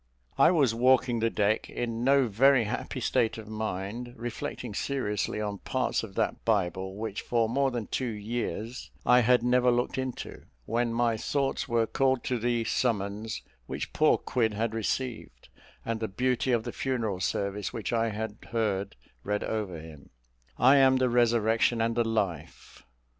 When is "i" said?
0.35-0.49, 9.05-9.19, 17.93-18.09, 20.57-20.77